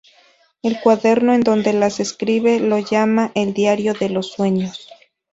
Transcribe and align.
El 0.63 0.81
cuaderno 0.81 1.35
en 1.35 1.41
donde 1.41 1.73
las 1.73 1.99
escribe 1.99 2.59
lo 2.59 2.79
llama 2.79 3.31
el 3.35 3.53
"Diario 3.53 3.93
de 3.93 4.09
los 4.09 4.31
Sueños". 4.31 4.87